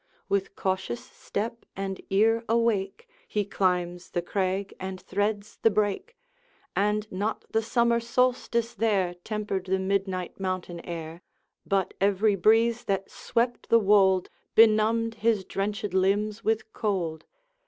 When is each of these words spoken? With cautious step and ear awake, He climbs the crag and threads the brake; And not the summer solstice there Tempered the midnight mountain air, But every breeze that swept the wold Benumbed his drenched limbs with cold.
With 0.27 0.55
cautious 0.55 1.03
step 1.05 1.63
and 1.75 2.01
ear 2.09 2.43
awake, 2.49 3.07
He 3.27 3.45
climbs 3.45 4.09
the 4.09 4.23
crag 4.23 4.73
and 4.79 4.99
threads 4.99 5.59
the 5.61 5.69
brake; 5.69 6.17
And 6.75 7.05
not 7.11 7.45
the 7.51 7.61
summer 7.61 7.99
solstice 7.99 8.73
there 8.73 9.13
Tempered 9.13 9.67
the 9.67 9.77
midnight 9.77 10.39
mountain 10.39 10.79
air, 10.79 11.21
But 11.67 11.93
every 12.01 12.33
breeze 12.33 12.85
that 12.85 13.11
swept 13.11 13.69
the 13.69 13.77
wold 13.77 14.27
Benumbed 14.55 15.13
his 15.21 15.45
drenched 15.45 15.93
limbs 15.93 16.43
with 16.43 16.73
cold. 16.73 17.27